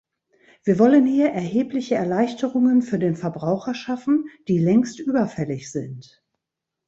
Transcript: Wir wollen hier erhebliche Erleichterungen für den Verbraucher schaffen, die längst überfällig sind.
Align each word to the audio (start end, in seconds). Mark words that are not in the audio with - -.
Wir 0.63 0.79
wollen 0.79 1.05
hier 1.05 1.29
erhebliche 1.29 1.93
Erleichterungen 1.93 2.81
für 2.81 2.97
den 2.97 3.15
Verbraucher 3.15 3.75
schaffen, 3.75 4.25
die 4.47 4.57
längst 4.57 4.99
überfällig 4.99 5.71
sind. 5.71 6.23